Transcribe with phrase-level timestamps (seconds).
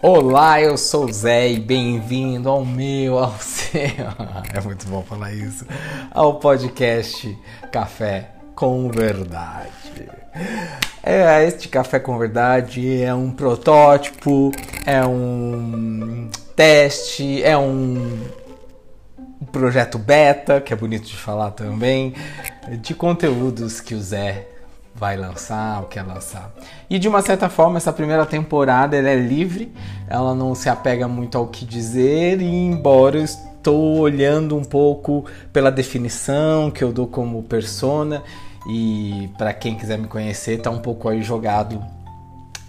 [0.00, 3.80] Olá, eu sou o Zé e bem-vindo ao meu, ao seu.
[4.54, 5.66] É muito bom falar isso.
[6.12, 7.36] Ao podcast
[7.72, 9.72] Café com Verdade.
[11.02, 14.52] É, este Café com Verdade é um protótipo,
[14.86, 18.20] é um teste, é um
[19.50, 22.14] projeto beta, que é bonito de falar também,
[22.80, 24.46] de conteúdos que o Zé
[24.98, 26.52] vai lançar, o que é lançar.
[26.90, 29.72] E de uma certa forma, essa primeira temporada ela é livre,
[30.08, 35.24] ela não se apega muito ao que dizer, e embora eu estou olhando um pouco
[35.52, 38.22] pela definição que eu dou como persona,
[38.68, 41.82] e para quem quiser me conhecer, tá um pouco aí jogado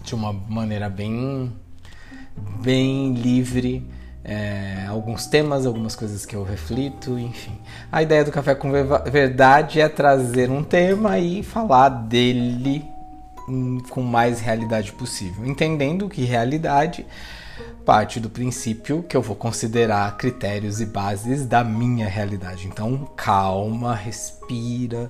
[0.03, 1.51] de uma maneira bem
[2.61, 3.85] bem livre
[4.29, 7.57] é, alguns temas, algumas coisas que eu reflito, enfim.
[7.91, 8.71] A ideia do Café com
[9.11, 12.85] Verdade é trazer um tema e falar dele
[13.89, 17.07] com mais realidade possível, entendendo que realidade
[17.83, 22.67] parte do princípio que eu vou considerar critérios e bases da minha realidade.
[22.67, 25.09] Então, calma, respira,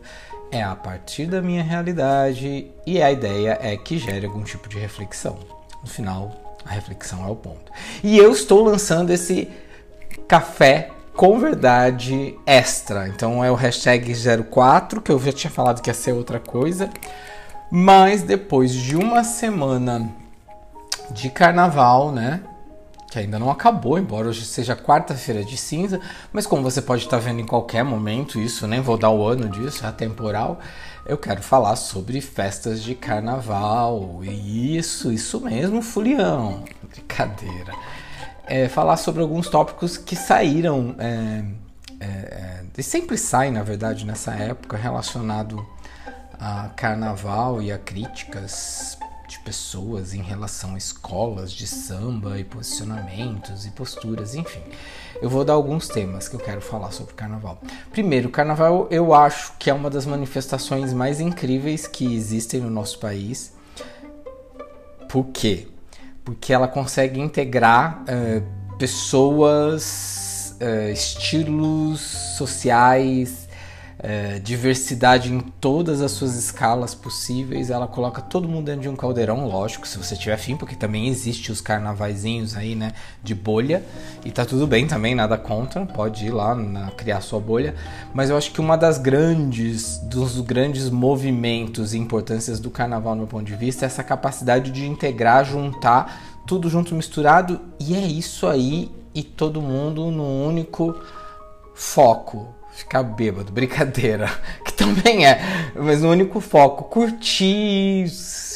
[0.50, 4.80] é a partir da minha realidade e a ideia é que gere algum tipo de
[4.80, 5.38] reflexão.
[5.84, 7.72] No final, a reflexão é o ponto.
[8.04, 9.50] E eu estou lançando esse
[10.28, 13.08] café com verdade extra.
[13.08, 14.14] Então é o hashtag
[14.50, 16.90] 04, que eu já tinha falado que ia ser outra coisa.
[17.72, 20.08] Mas depois de uma semana
[21.10, 22.42] de carnaval, né?
[23.10, 26.00] Que ainda não acabou, embora hoje seja quarta-feira de cinza,
[26.32, 29.50] mas como você pode estar vendo em qualquer momento isso, nem vou dar o ano
[29.50, 30.60] disso, é temporal
[31.10, 34.24] eu quero falar sobre festas de carnaval.
[34.24, 36.64] Isso, isso mesmo, Fulião.
[36.84, 37.74] Brincadeira.
[38.46, 41.44] É, falar sobre alguns tópicos que saíram, é,
[42.00, 45.66] é, é, e sempre saem, na verdade, nessa época, relacionado
[46.40, 48.99] a carnaval e a críticas
[49.30, 54.62] de pessoas em relação a escolas de samba e posicionamentos e posturas, enfim.
[55.22, 57.62] Eu vou dar alguns temas que eu quero falar sobre carnaval.
[57.92, 62.98] Primeiro, carnaval eu acho que é uma das manifestações mais incríveis que existem no nosso
[62.98, 63.54] país.
[65.08, 65.68] Por quê?
[66.26, 72.02] Porque ela consegue integrar uh, pessoas, uh, estilos
[72.36, 73.48] sociais,
[74.02, 77.70] é, diversidade em todas as suas escalas possíveis.
[77.70, 81.08] Ela coloca todo mundo dentro de um caldeirão, lógico, se você tiver fim, porque também
[81.10, 83.84] existe os carnavaizinhos aí, né, de bolha.
[84.24, 87.76] E tá tudo bem também, nada contra, pode ir lá na, criar sua bolha.
[88.14, 93.22] Mas eu acho que uma das grandes, dos grandes movimentos e importâncias do carnaval, no
[93.22, 97.60] meu ponto de vista, é essa capacidade de integrar, juntar tudo junto misturado.
[97.80, 100.96] E é isso aí, e todo mundo num único
[101.76, 104.30] foco ficar bêbado, brincadeira,
[104.66, 108.08] que também é, mas o único foco, curtir,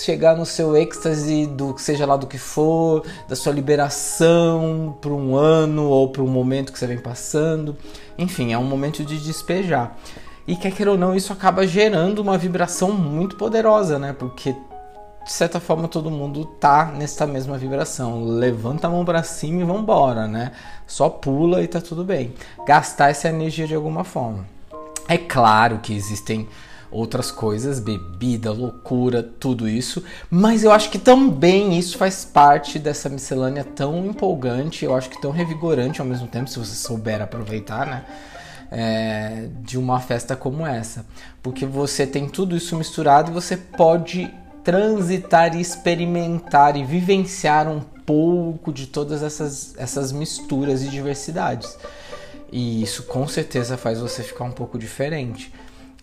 [0.04, 5.36] chegar no seu êxtase do seja lá do que for, da sua liberação para um
[5.36, 7.78] ano ou para um momento que você vem passando,
[8.18, 9.98] enfim, é um momento de despejar.
[10.46, 14.12] E quer queira ou não, isso acaba gerando uma vibração muito poderosa, né?
[14.12, 14.54] Porque
[15.24, 18.24] de certa forma todo mundo tá nessa mesma vibração.
[18.24, 20.52] Levanta a mão para cima e vambora, né?
[20.86, 22.34] Só pula e tá tudo bem.
[22.66, 24.46] Gastar essa energia de alguma forma.
[25.08, 26.48] É claro que existem
[26.94, 33.10] outras coisas, bebida, loucura, tudo isso, mas eu acho que também isso faz parte dessa
[33.10, 37.88] miscelânea tão empolgante, eu acho que tão revigorante ao mesmo tempo, se você souber aproveitar,
[37.88, 38.06] né?
[38.76, 41.06] É, de uma festa como essa,
[41.44, 44.34] porque você tem tudo isso misturado e você pode
[44.64, 51.78] transitar e experimentar e vivenciar um pouco de todas essas, essas misturas e diversidades.
[52.52, 55.52] E isso com certeza faz você ficar um pouco diferente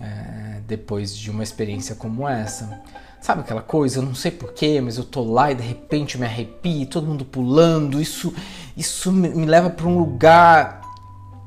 [0.00, 2.80] é, depois de uma experiência como essa.
[3.20, 6.24] Sabe aquela coisa, eu não sei porquê, mas eu tô lá e de repente me
[6.24, 8.32] arrepio, todo mundo pulando, isso,
[8.76, 10.80] isso me leva para um lugar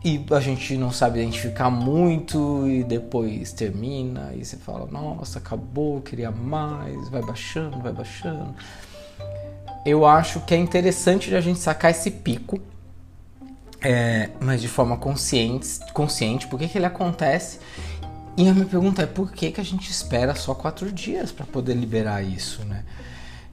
[0.04, 6.02] e a gente não sabe identificar muito e depois termina e você fala, nossa, acabou,
[6.02, 8.54] queria mais, vai baixando, vai baixando.
[9.86, 12.60] Eu acho que é interessante a gente sacar esse pico,
[13.82, 17.60] é, mas de forma consciente, consciente, por que, que ele acontece.
[18.36, 21.46] E a minha pergunta é por que, que a gente espera só quatro dias para
[21.46, 22.84] poder liberar isso, né?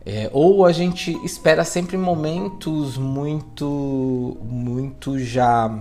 [0.04, 5.78] É, ou a gente espera sempre momentos muito, muito já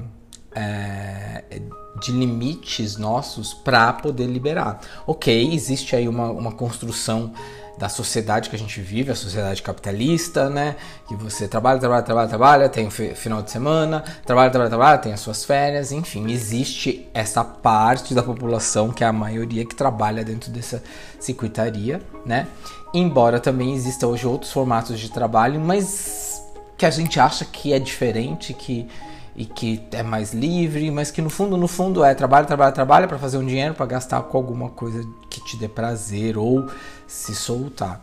[0.60, 1.62] é,
[2.00, 4.82] de limites nossos para poder liberar.
[5.08, 7.32] Ok, existe aí uma, uma construção
[7.78, 10.76] da sociedade que a gente vive, a sociedade capitalista, né?
[11.08, 15.14] Que você trabalha, trabalha, trabalha, trabalha, tem o final de semana, trabalha, trabalha, trabalha, tem
[15.14, 20.26] as suas férias, enfim, existe essa parte da população que é a maioria que trabalha
[20.26, 20.84] dentro dessa
[21.22, 22.48] circuitaria, né?
[22.94, 26.44] Embora também exista hoje outros formatos de trabalho, mas
[26.78, 28.90] que a gente acha que é diferente, que
[29.40, 33.08] e que é mais livre, mas que no fundo, no fundo é trabalho, trabalho, trabalho
[33.08, 36.68] para fazer um dinheiro para gastar com alguma coisa que te dê prazer ou
[37.08, 38.02] se soltar.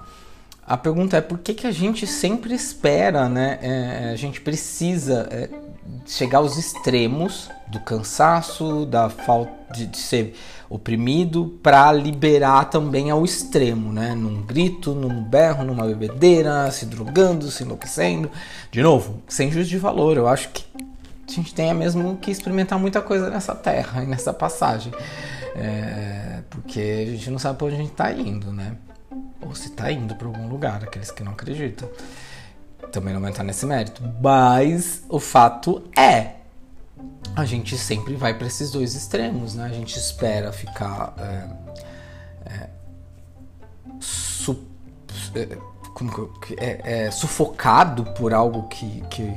[0.66, 3.58] A pergunta é por que, que a gente sempre espera, né?
[3.60, 5.50] É, a gente precisa é,
[6.06, 10.34] chegar aos extremos do cansaço, da falta de, de ser
[10.70, 14.14] oprimido, para liberar também ao extremo, né?
[14.14, 18.30] Num grito, num berro, numa bebedeira, se drogando, se enlouquecendo.
[18.72, 20.16] De novo, sem juízo de valor.
[20.16, 20.64] Eu acho que
[21.28, 24.93] a gente tem mesmo que experimentar muita coisa nessa terra e nessa passagem.
[25.55, 28.76] É, porque a gente não sabe para onde a gente está indo, né?
[29.46, 31.88] ou se está indo para algum lugar, aqueles que não acreditam.
[32.93, 34.02] Também não vai entrar nesse mérito.
[34.20, 36.34] Mas o fato é,
[37.34, 39.64] a gente sempre vai para esses dois extremos, né?
[39.67, 41.49] A gente espera ficar é,
[42.50, 42.69] é,
[44.00, 44.64] su,
[45.34, 45.56] é,
[45.94, 49.34] como, é, é, sufocado por algo que, que,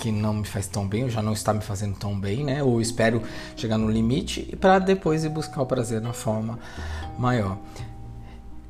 [0.00, 2.62] que não me faz tão bem, ou já não está me fazendo tão bem, né?
[2.62, 3.22] Ou espero
[3.54, 6.58] chegar no limite para depois ir buscar o prazer na forma
[7.18, 7.58] maior.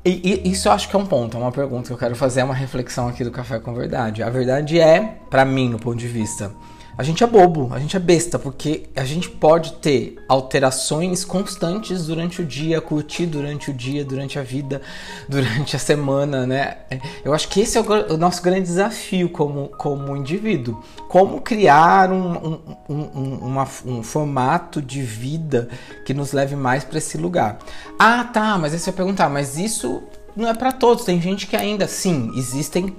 [0.03, 2.15] E, e, isso eu acho que é um ponto, é uma pergunta que eu quero
[2.15, 4.21] fazer, é uma reflexão aqui do Café com Verdade.
[4.21, 4.99] A verdade é,
[5.29, 6.51] para mim, no ponto de vista,
[6.97, 12.05] a gente é bobo, a gente é besta, porque a gente pode ter alterações constantes
[12.05, 14.81] durante o dia, curtir durante o dia, durante a vida,
[15.27, 16.77] durante a semana, né?
[17.23, 20.83] Eu acho que esse é o, nosso grande desafio como, como indivíduo.
[21.07, 22.59] Como criar um,
[22.89, 25.69] um, um, uma, um formato de vida
[26.05, 27.59] que nos leve mais para esse lugar.
[27.97, 30.03] Ah, tá, mas aí você vai perguntar, mas isso
[30.35, 31.05] não é para todos.
[31.05, 32.95] Tem gente que ainda, sim, existem,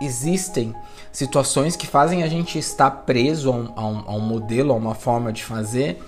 [0.00, 0.74] existem
[1.12, 4.76] situações que fazem a gente estar preso a um, a um, a um modelo, a
[4.76, 6.00] uma forma de fazer,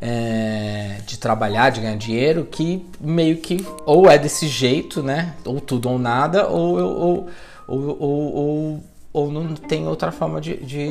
[0.00, 5.34] é, de trabalhar, de ganhar dinheiro, que meio que ou é desse jeito, né?
[5.44, 7.28] Ou tudo ou nada, ou, ou,
[7.66, 10.88] ou, ou, ou, ou não tem outra forma de, de,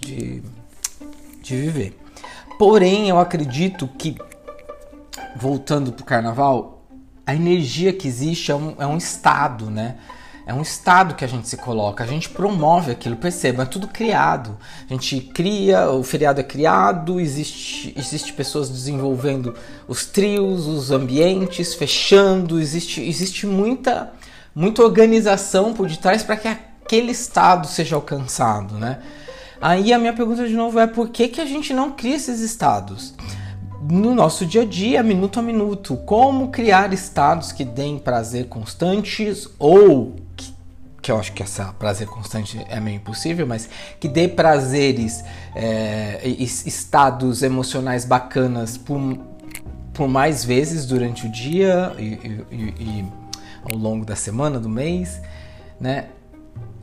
[0.00, 0.42] de,
[1.42, 1.98] de viver.
[2.58, 4.16] Porém, eu acredito que,
[5.36, 6.84] voltando para o carnaval,
[7.26, 9.96] a energia que existe é um, é um estado, né?
[10.44, 13.86] É um estado que a gente se coloca, a gente promove aquilo, perceba, é tudo
[13.86, 14.56] criado.
[14.90, 19.54] A gente cria, o feriado é criado, existe, existe pessoas desenvolvendo
[19.86, 24.12] os trios, os ambientes, fechando, existe, existe muita,
[24.52, 28.98] muita organização por detrás para que aquele estado seja alcançado, né?
[29.60, 32.40] Aí a minha pergunta de novo é por que, que a gente não cria esses
[32.40, 33.14] estados?
[33.90, 35.96] No nosso dia a dia, minuto a minuto.
[36.06, 40.16] Como criar estados que deem prazer constantes ou
[41.02, 43.68] que eu acho que essa prazer constante é meio impossível, mas
[43.98, 45.24] que dê prazeres,
[45.54, 49.18] é, estados emocionais bacanas por,
[49.92, 52.04] por mais vezes durante o dia e,
[52.52, 53.04] e, e,
[53.68, 55.20] ao longo da semana, do mês,
[55.80, 56.06] né?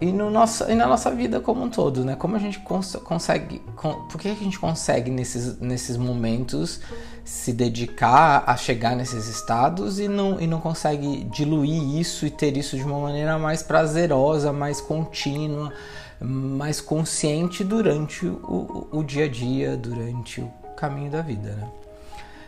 [0.02, 2.16] E, no nosso, e na nossa vida como um todo, né?
[2.16, 3.60] Como a gente cons consegue.
[3.76, 6.80] Com, por que a gente consegue nesses, nesses momentos
[7.26, 12.56] se dedicar a chegar nesses estados e não, e não consegue diluir isso e ter
[12.56, 15.72] isso de uma maneira mais prazerosa, mais contínua,
[16.20, 21.70] mais consciente durante o, o dia a dia, durante o caminho da vida, né?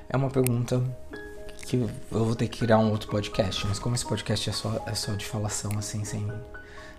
[0.09, 0.81] É uma pergunta
[1.65, 4.83] que eu vou ter que criar um outro podcast, mas como esse podcast é só,
[4.85, 6.25] é só de falação, assim, sem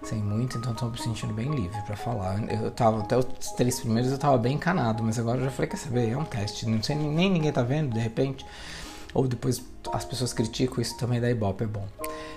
[0.04, 2.42] sem muito, então tô me sentindo bem livre para falar.
[2.52, 3.24] Eu tava, até os
[3.56, 6.24] três primeiros eu tava bem encanado, mas agora eu já falei, quer saber, é um
[6.24, 8.44] teste, não sei, nem ninguém tá vendo, de repente.
[9.14, 11.86] Ou depois as pessoas criticam, isso também da Ibope é bom.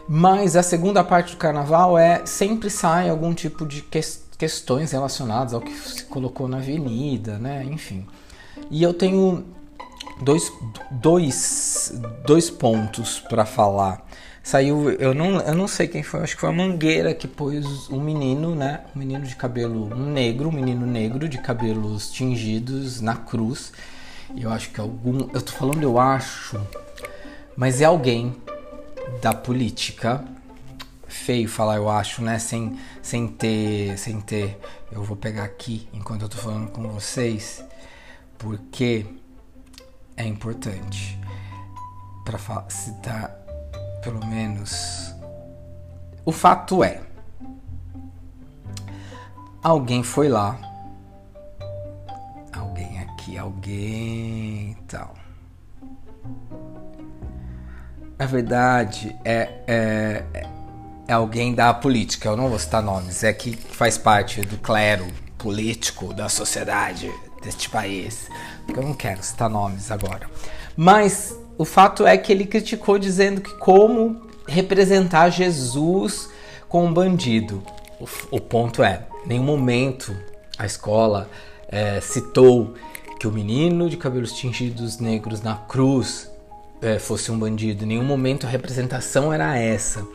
[0.07, 3.99] Mas a segunda parte do carnaval é sempre sai algum tipo de que,
[4.37, 7.63] questões relacionadas ao que se colocou na avenida, né?
[7.63, 8.05] Enfim.
[8.69, 9.45] E eu tenho
[10.21, 10.51] dois,
[10.91, 11.93] dois,
[12.25, 14.05] dois pontos para falar
[14.45, 17.89] Saiu, eu não, eu não sei quem foi, acho que foi a Mangueira que pôs
[17.89, 18.81] um menino, né?
[18.95, 23.73] Um menino de cabelo negro, um menino negro de cabelos tingidos na cruz.
[24.37, 25.27] Eu acho que algum.
[25.33, 26.61] Eu tô falando, eu acho,
[27.57, 28.35] mas é alguém
[29.19, 30.23] da política.
[31.07, 32.37] Feio falar, eu acho, né?
[32.37, 33.97] Sem, sem ter.
[33.97, 34.59] Sem ter.
[34.91, 37.65] Eu vou pegar aqui enquanto eu tô falando com vocês,
[38.37, 39.07] porque
[40.17, 41.19] é importante
[42.23, 42.37] para
[42.69, 43.45] citar
[44.03, 45.13] pelo menos.
[46.23, 47.01] O fato é,
[49.61, 50.59] alguém foi lá,
[52.53, 55.13] alguém aqui, alguém tal.
[58.17, 60.23] Na verdade, é, é,
[61.07, 65.05] é alguém da política, eu não vou citar nomes, é que faz parte do clero
[65.37, 67.11] político da sociedade
[67.45, 68.27] deste país.
[68.65, 70.29] Porque eu não quero citar nomes agora.
[70.75, 76.29] Mas o fato é que ele criticou dizendo que como representar Jesus
[76.67, 77.63] com um bandido.
[77.99, 80.15] O, o ponto é, Em nenhum momento
[80.57, 81.29] a escola
[81.69, 82.73] é, citou
[83.19, 86.29] que o menino de cabelos tingidos negros na cruz
[86.81, 87.83] é, fosse um bandido.
[87.83, 90.05] Em nenhum momento a representação era essa.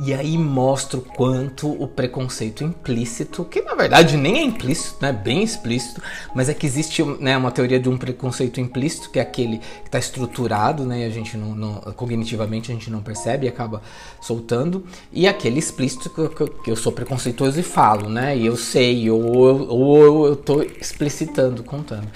[0.00, 5.12] E aí mostra o quanto o preconceito implícito, que na verdade nem é implícito, né?
[5.12, 6.00] Bem explícito,
[6.34, 9.86] mas é que existe né, uma teoria de um preconceito implícito, que é aquele que
[9.86, 11.00] está estruturado, né?
[11.00, 13.82] E a gente não, não, cognitivamente a gente não percebe e acaba
[14.20, 14.84] soltando.
[15.12, 18.36] E aquele explícito que, que, que eu sou preconceituoso e falo, né?
[18.36, 22.08] E eu sei, ou, ou, ou eu estou explicitando, contando.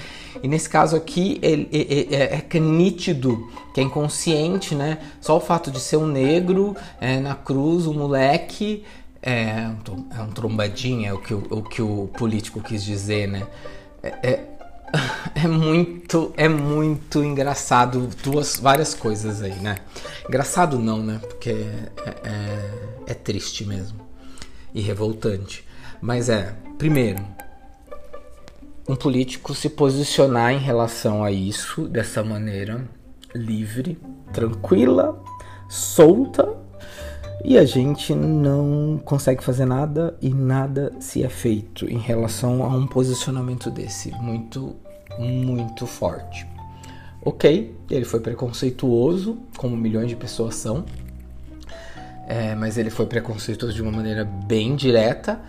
[0.43, 4.99] E nesse caso aqui ele, é, é, é, nítido que é inconsciente, né?
[5.21, 8.85] Só o fato de ser um negro é, na cruz, um moleque.
[9.23, 9.71] É,
[10.19, 13.47] é um trombadinho, é o que o, o, que o político quis dizer, né?
[14.03, 14.49] É, é,
[15.45, 19.77] é, muito, é muito engraçado duas, várias coisas aí, né?
[20.29, 21.21] Engraçado não, né?
[21.21, 24.01] Porque é, é, é triste mesmo
[24.75, 25.65] e revoltante.
[26.01, 27.23] Mas é, primeiro,
[28.93, 32.87] um político se posicionar em relação a isso dessa maneira
[33.35, 33.99] livre,
[34.35, 35.19] tranquila,
[35.67, 36.47] solta
[37.43, 42.69] e a gente não consegue fazer nada e nada se é feito em relação a
[42.69, 44.77] um posicionamento desse muito,
[45.19, 46.47] muito forte.
[47.25, 50.85] Ok, ele foi preconceituoso, como milhões de pessoas são,
[52.29, 55.41] é, mas ele foi preconceituoso de uma maneira bem direta.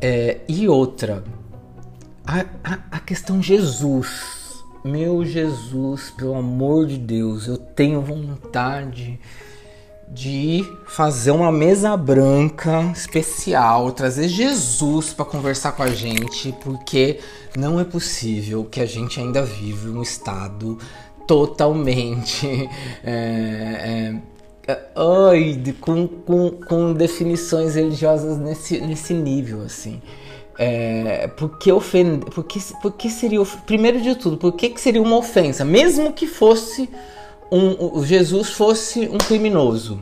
[0.00, 1.24] É, e outra,
[2.26, 4.64] a, a, questão Jesus.
[4.84, 9.18] Meu Jesus, pelo amor de Deus, eu tenho vontade
[10.08, 17.18] de fazer uma mesa branca especial, trazer Jesus para conversar com a gente, porque
[17.56, 20.78] não é possível que a gente ainda vive um estado
[21.26, 22.46] totalmente
[23.02, 24.14] é,
[24.68, 30.00] é, ai, com, com, com definições religiosas nesse, nesse nível assim.
[30.58, 32.30] É, por que ofender?
[32.30, 33.42] Por que, por que seria.
[33.66, 35.64] Primeiro de tudo, por que, que seria uma ofensa?
[35.64, 36.88] Mesmo que fosse
[37.50, 40.00] um, Jesus fosse um criminoso.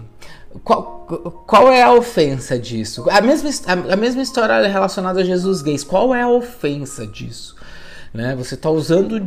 [0.62, 3.04] Qual, qual é a ofensa disso?
[3.10, 3.50] A mesma,
[3.90, 5.82] a, mesma história relacionada a Jesus gays.
[5.82, 7.56] Qual é a ofensa disso?
[8.12, 8.36] Né?
[8.36, 9.18] Você está usando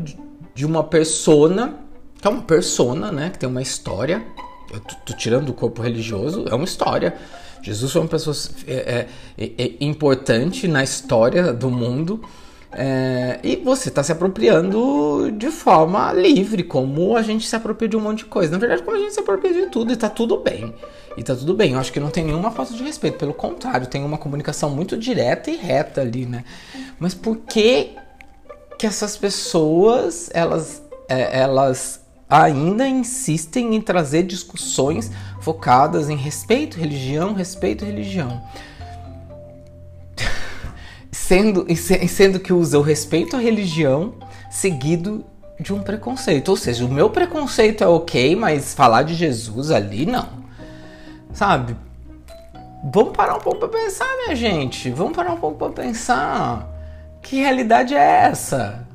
[0.56, 1.76] de uma persona,
[2.22, 3.30] que é uma persona, né?
[3.30, 4.26] Que tem uma história.
[4.72, 7.18] Eu tô, tô tirando do corpo religioso, é uma história
[7.62, 8.36] Jesus foi uma pessoa
[8.68, 12.22] é, é, é, é importante na história do mundo.
[12.72, 17.98] É, e você está se apropriando de forma livre, como a gente se apropria de
[17.98, 18.52] um monte de coisa.
[18.52, 20.74] Na verdade, como a gente se apropria de tudo, e está tudo bem.
[21.16, 21.74] E tá tudo bem.
[21.74, 23.18] Eu acho que não tem nenhuma falta de respeito.
[23.18, 26.44] Pelo contrário, tem uma comunicação muito direta e reta ali, né?
[27.00, 27.96] Mas por que
[28.78, 35.10] que essas pessoas, elas, é, elas ainda insistem em trazer discussões
[35.48, 38.44] focadas em respeito, religião, respeito, religião.
[41.10, 44.16] sendo, sendo que usa o respeito à religião
[44.52, 45.24] seguido
[45.58, 46.50] de um preconceito.
[46.50, 50.28] Ou seja, o meu preconceito é ok, mas falar de Jesus ali não.
[51.32, 51.78] Sabe?
[52.92, 54.90] Vamos parar um pouco para pensar, minha gente.
[54.90, 56.68] Vamos parar um pouco para pensar.
[57.22, 58.86] Que realidade é essa?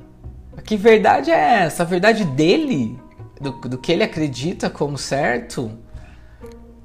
[0.66, 1.82] Que verdade é essa?
[1.82, 3.00] A verdade dele
[3.40, 5.80] do, do que ele acredita como certo.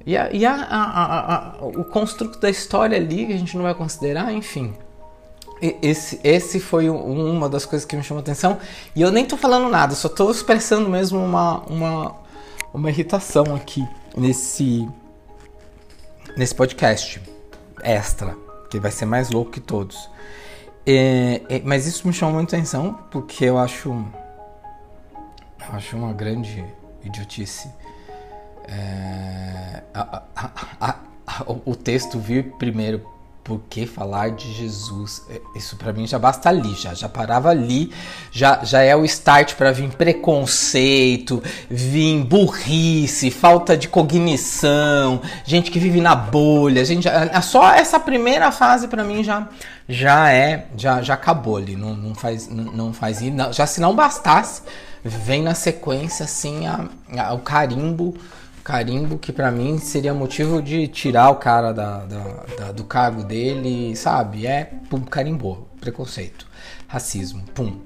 [0.08, 3.74] E, a, e a, a, o construto da história ali que a gente não vai
[3.74, 4.72] considerar, enfim.
[5.60, 8.56] Esse, esse foi uma das coisas que me chamou atenção.
[8.96, 12.16] E eu nem tô falando nada, só tô expressando mesmo uma, uma,
[12.72, 13.86] uma irritação aqui
[14.16, 14.88] nesse,
[16.34, 17.20] nesse podcast
[17.82, 18.34] extra,
[18.70, 20.08] que vai ser mais louco que todos.
[20.86, 26.64] É, é, mas isso me chamou muita atenção porque eu acho eu acho uma grande
[27.04, 27.68] idiotice.
[28.68, 30.94] É, a, a, a,
[31.64, 35.22] o texto vir primeiro por que falar de Jesus?
[35.30, 37.90] É, isso para mim já basta ali, já, já parava ali,
[38.30, 45.78] já, já é o start para vir preconceito, vir burrice, falta de cognição, gente que
[45.78, 47.08] vive na bolha, gente,
[47.42, 49.48] só essa primeira fase para mim já
[49.88, 53.80] já é, já, já acabou ali, não, não faz não, não faz não, já se
[53.80, 54.60] não bastasse
[55.02, 58.14] vem na sequência assim a, a, o carimbo
[58.68, 63.24] carimbo que para mim seria motivo de tirar o cara da, da, da, do cargo
[63.24, 64.46] dele, sabe?
[64.46, 66.46] É pum, carimbou, preconceito,
[66.86, 67.80] racismo, pum.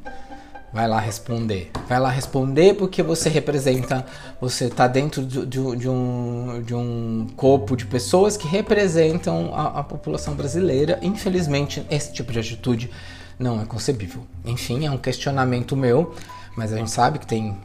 [0.73, 1.71] Vai lá responder.
[1.89, 4.05] Vai lá responder porque você representa,
[4.41, 9.79] você tá dentro de, de, de um, de um corpo de pessoas que representam a,
[9.79, 10.99] a população brasileira.
[11.01, 12.91] Infelizmente, esse tipo de atitude
[13.39, 14.27] não é concebível.
[14.45, 16.13] Enfim, é um questionamento meu
[16.57, 17.57] mas a gente sabe que tem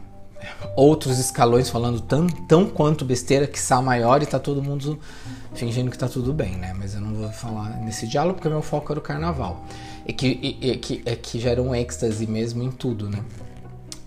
[0.78, 5.00] outros escalões falando tão, tão quanto besteira que está maior e tá todo mundo
[5.56, 6.72] fingindo que tá tudo bem, né?
[6.78, 9.66] Mas eu não vou falar nesse diálogo porque meu foco era o carnaval.
[10.06, 10.28] E que,
[10.62, 13.24] e, que, é que gera um êxtase mesmo em tudo, né?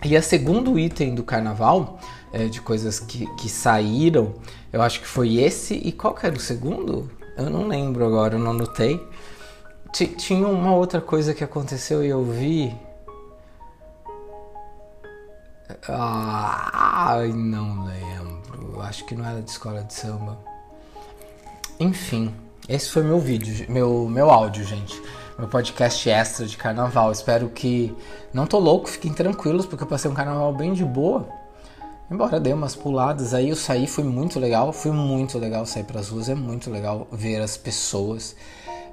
[0.03, 1.99] E a segundo item do carnaval,
[2.31, 4.33] é, de coisas que, que saíram,
[4.71, 5.75] eu acho que foi esse.
[5.75, 7.11] E qual que era o segundo?
[7.37, 9.05] Eu não lembro agora, eu não anotei.
[9.91, 12.73] T tinha uma outra coisa que aconteceu e eu vi.
[15.87, 18.81] Ai, não lembro.
[18.81, 20.37] Acho que não era de escola de samba.
[21.79, 22.33] Enfim,
[22.67, 25.01] esse foi meu vídeo, meu, meu áudio, gente.
[25.37, 27.11] Meu podcast extra de carnaval.
[27.11, 27.95] Espero que.
[28.33, 31.27] Não tô louco, fiquem tranquilos, porque eu passei um carnaval bem de boa.
[32.09, 34.71] Embora dê umas puladas, aí eu saí, foi muito legal.
[34.73, 38.35] Foi muito legal sair pras ruas, é muito legal ver as pessoas.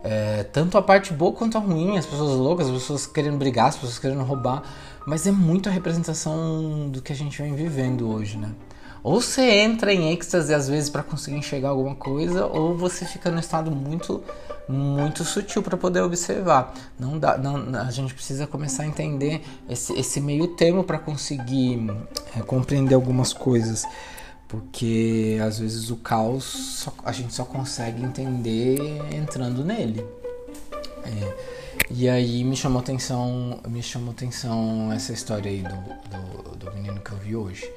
[0.02, 3.66] É, tanto a parte boa quanto a ruim, as pessoas loucas, as pessoas querendo brigar,
[3.66, 4.62] as pessoas querendo roubar.
[5.08, 8.50] Mas é muito a representação do que a gente vem vivendo hoje, né?
[9.02, 13.30] Ou você entra em êxtase às vezes para conseguir enxergar alguma coisa, ou você fica
[13.30, 14.22] num estado muito
[14.68, 16.74] muito sutil para poder observar.
[17.00, 21.90] Não dá, não, a gente precisa começar a entender esse, esse meio termo para conseguir
[22.36, 23.86] é, compreender algumas coisas,
[24.46, 28.78] porque às vezes o caos só, a gente só consegue entender
[29.14, 30.04] entrando nele.
[31.02, 31.57] É,
[31.90, 37.00] e aí me chamou atenção, me chamou atenção essa história aí do, do, do menino
[37.00, 37.70] que eu vi hoje.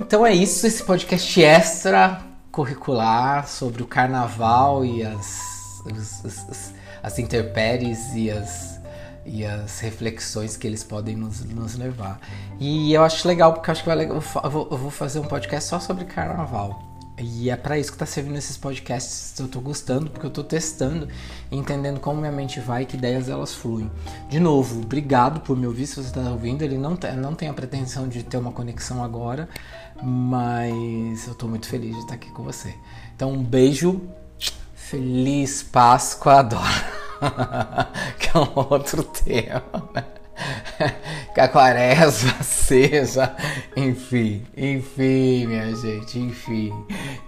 [0.00, 7.18] Então é isso, esse podcast extra curricular sobre o carnaval e as, as, as, as
[7.18, 8.80] intempéries e as,
[9.26, 12.20] e as reflexões que eles podem nos, nos levar.
[12.58, 15.24] E eu acho legal, porque eu acho que vai, eu, vou, eu vou fazer um
[15.24, 16.95] podcast só sobre carnaval.
[17.18, 19.38] E é para isso que tá servindo esses podcasts.
[19.38, 21.08] Eu tô gostando, porque eu tô testando,
[21.50, 23.90] entendendo como minha mente vai e que ideias elas fluem.
[24.28, 26.62] De novo, obrigado por me ouvir se você tá ouvindo.
[26.62, 29.48] Ele não, tem, não tem a pretensão de ter uma conexão agora,
[30.02, 32.74] mas eu tô muito feliz de estar aqui com você.
[33.14, 34.02] Então, um beijo.
[34.74, 36.62] Feliz Páscoa, adoro.
[38.20, 40.04] que é um outro tema, né?
[41.34, 43.34] que a quaresma seja,
[43.76, 46.72] enfim, enfim, minha gente, enfim,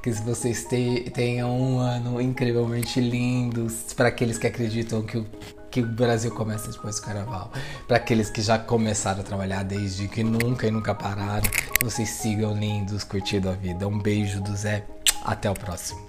[0.02, 0.66] que vocês
[1.12, 3.66] tenham um ano incrivelmente lindo
[3.96, 5.26] para aqueles que acreditam que o
[5.70, 7.52] que o Brasil começa depois do carnaval.
[7.86, 11.48] Para aqueles que já começaram a trabalhar desde que nunca e nunca pararam,
[11.82, 13.86] vocês sigam lindos, curtindo a vida.
[13.86, 14.84] Um beijo do Zé,
[15.24, 16.07] até o próximo.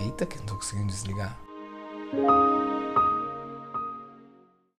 [0.00, 1.38] Eita, que não tô conseguindo desligar.